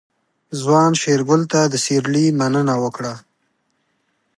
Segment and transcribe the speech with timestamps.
[0.61, 3.13] ځوان شېرګل ته د سيرلي مننه وکړه.